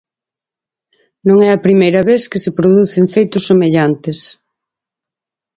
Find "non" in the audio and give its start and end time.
1.27-1.37